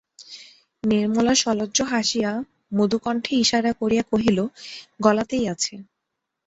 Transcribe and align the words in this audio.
নির্মলা 0.83 1.33
সলজ্জ 1.41 1.77
হাসিয়া 1.91 2.31
মুদুকণ্ঠে 2.71 3.33
ইশারা 3.43 3.71
করিয়া 3.81 4.03
কহিল, 4.11 4.37
গলাতেই 4.99 5.45
আছে। 5.53 5.73